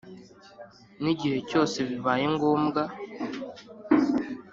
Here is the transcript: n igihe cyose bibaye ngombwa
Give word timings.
n 1.01 1.03
igihe 1.13 1.37
cyose 1.49 1.77
bibaye 1.89 2.25
ngombwa 2.35 2.81